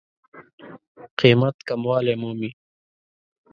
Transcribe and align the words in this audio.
قېمت 1.19 1.55
کموالی 1.67 2.13
مومي. 2.21 2.49